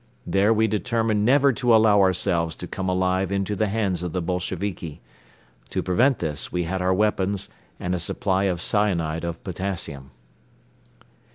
There 0.25 0.51
we 0.51 0.65
determined 0.65 1.25
never 1.25 1.53
to 1.53 1.75
allow 1.75 1.99
ourselves 2.01 2.55
to 2.55 2.65
come 2.67 2.89
alive 2.89 3.31
into 3.31 3.55
the 3.55 3.67
hands 3.67 4.01
of 4.01 4.13
the 4.13 4.21
Boisheviki. 4.23 4.99
To 5.69 5.83
prevent 5.83 6.17
this 6.17 6.51
we 6.51 6.63
had 6.63 6.81
our 6.81 6.91
weapons 6.91 7.49
and 7.79 7.93
a 7.93 7.99
supply 7.99 8.45
of 8.45 8.61
cyanide 8.63 9.23
of 9.23 9.43
potassium. 9.43 10.09